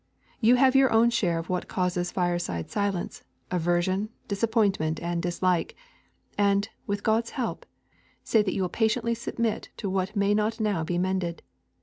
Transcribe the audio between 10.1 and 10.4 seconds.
may